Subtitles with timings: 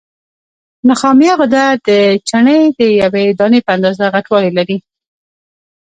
[0.89, 1.89] نخامیه غده د
[2.27, 4.77] چڼې د یوې دانې په اندازه غټوالی لري.